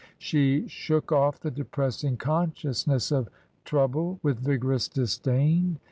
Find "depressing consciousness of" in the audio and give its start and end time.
1.51-3.29